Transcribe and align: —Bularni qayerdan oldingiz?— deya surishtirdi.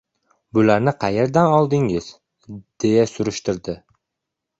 —Bularni 0.57 0.93
qayerdan 1.03 1.49
oldingiz?— 1.57 2.07
deya 2.85 3.05
surishtirdi. 3.13 3.77